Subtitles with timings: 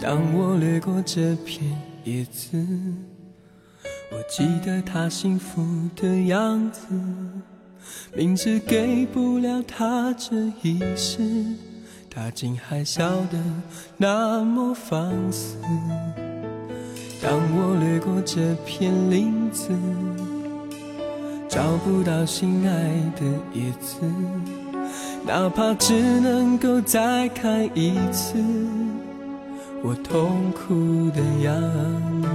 [0.00, 1.64] 当我掠过这片
[2.04, 2.56] 叶子
[4.10, 5.62] 我记得他幸福
[5.94, 6.88] 的样子
[8.14, 11.22] 明知给不了他这一世
[12.08, 13.38] 他竟还笑得
[13.96, 15.56] 那么放肆。
[17.22, 19.70] 当我掠过这片林子
[21.50, 22.72] 找不到心爱
[23.18, 23.98] 的叶子，
[25.26, 28.38] 哪怕只能够再看一次。
[29.82, 31.52] 我痛苦的样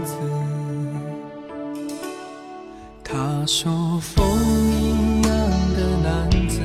[0.04, 0.18] 子。
[3.06, 4.28] 他说风
[4.70, 5.32] 一样
[5.78, 6.60] 的男子，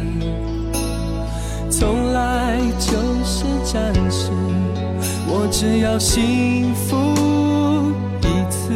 [1.71, 2.91] 从来就
[3.25, 4.33] 是战士。
[5.29, 6.97] 我只要幸福
[8.23, 8.75] 一次，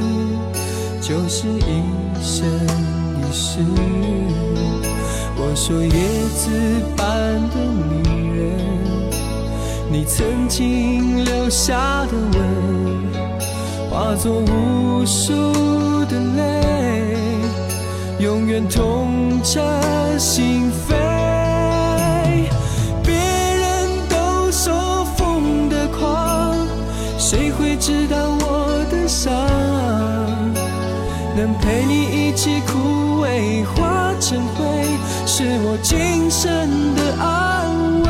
[1.00, 1.82] 就是一
[2.22, 2.48] 生
[3.34, 3.58] 是。
[5.36, 5.90] 我说叶
[6.36, 6.48] 子
[6.96, 7.04] 般
[7.50, 7.56] 的
[8.00, 8.42] 女人。
[9.90, 12.38] 你曾经留下的吻，
[13.90, 15.32] 化作无数
[16.06, 17.16] 的泪，
[18.20, 19.60] 永远痛彻
[20.16, 21.03] 心扉。
[31.36, 34.64] 能陪你一起枯萎化成灰，
[35.26, 38.08] 是我今生的安慰。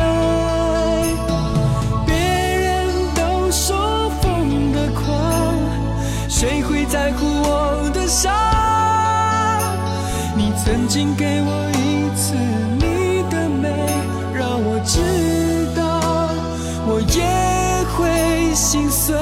[2.05, 5.56] 别人都说疯的狂
[6.28, 8.30] 谁会在乎我的伤？
[10.36, 12.34] 你曾经给我一次
[12.78, 13.70] 你的美，
[14.34, 15.00] 让我知
[15.75, 15.83] 道
[16.86, 17.25] 我也
[17.97, 19.14] 会心碎。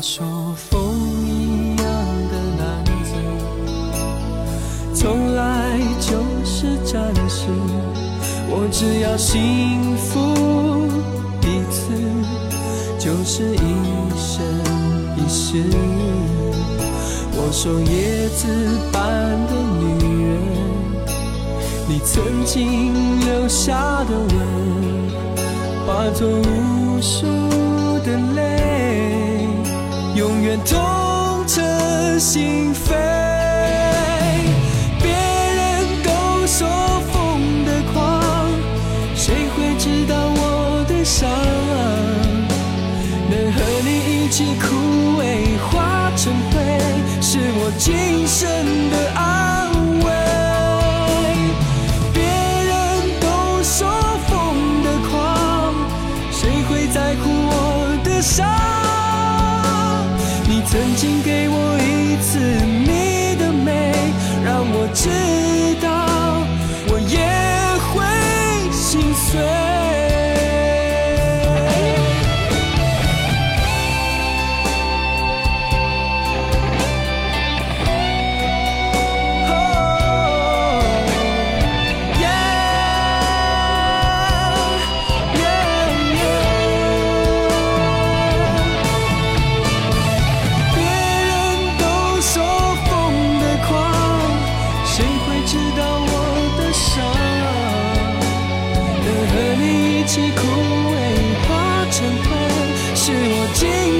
[0.00, 0.24] 我说
[0.56, 0.96] 风
[1.26, 1.84] 一样
[2.32, 3.12] 的男子，
[4.94, 7.44] 从来就是战士。
[8.48, 10.08] 我只要幸福
[11.42, 11.92] 一次，
[12.98, 13.58] 就是一
[14.16, 14.42] 生
[15.18, 15.68] 一世。
[17.36, 18.48] 我说叶子
[18.90, 18.98] 般
[19.48, 19.84] 的女
[20.30, 20.40] 人，
[21.86, 24.34] 你曾经留下的吻，
[25.86, 27.26] 化作无数
[28.02, 28.69] 的泪。
[30.30, 31.60] 永远痛彻
[32.20, 32.94] 心扉。
[35.02, 36.68] 别人都说
[37.10, 38.48] 疯的狂，
[39.16, 41.28] 谁会知道我的伤？
[43.28, 43.88] 能和你
[44.24, 46.62] 一起枯萎化成灰，
[47.20, 48.46] 是我今生
[48.90, 49.39] 的爱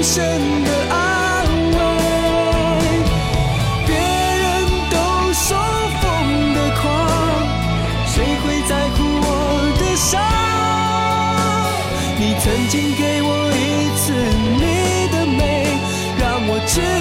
[0.01, 0.25] 一生
[0.63, 1.79] 的安慰，
[3.85, 4.43] 别人
[4.89, 4.97] 都
[5.31, 5.45] 说
[6.01, 6.03] 疯
[6.55, 6.83] 的狂，
[8.07, 9.27] 谁会在乎我
[9.77, 10.19] 的伤？
[12.17, 14.11] 你曾经给我一次
[14.57, 14.65] 你
[15.11, 15.39] 的美，
[16.17, 17.00] 让我知。